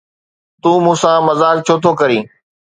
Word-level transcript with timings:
تون 0.61 0.75
مون 0.83 0.95
سان 1.01 1.17
مذاق 1.27 1.55
ڇو 1.65 1.75
ٿو 1.83 1.91
ڪرين؟ 1.99 2.23